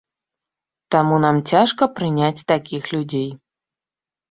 [0.95, 3.31] Таму нам цяжка прыняць такіх людзей.